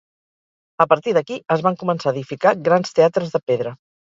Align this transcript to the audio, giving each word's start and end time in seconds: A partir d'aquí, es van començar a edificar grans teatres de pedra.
A 0.85 0.87
partir 0.93 1.13
d'aquí, 1.17 1.37
es 1.57 1.63
van 1.67 1.77
començar 1.83 2.09
a 2.09 2.13
edificar 2.17 2.57
grans 2.71 2.99
teatres 3.01 3.37
de 3.37 3.47
pedra. 3.53 3.79